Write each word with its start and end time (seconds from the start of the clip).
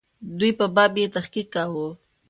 دوی 0.39 0.51
په 0.59 0.65
باب 0.75 0.93
یې 1.01 1.07
تحقیق 1.15 1.47
کاوه. 1.53 1.87